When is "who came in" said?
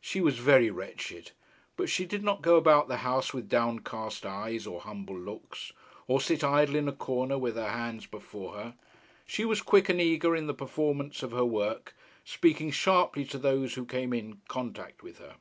13.74-14.40